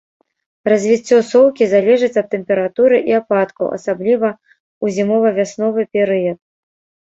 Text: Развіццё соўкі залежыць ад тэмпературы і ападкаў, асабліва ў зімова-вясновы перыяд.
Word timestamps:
Развіццё 0.71 1.17
соўкі 1.31 1.63
залежыць 1.73 2.09
ад 2.23 2.27
тэмпературы 2.33 2.97
і 3.11 3.17
ападкаў, 3.21 3.65
асабліва 3.77 4.29
ў 4.33 4.85
зімова-вясновы 4.99 5.81
перыяд. 5.95 6.39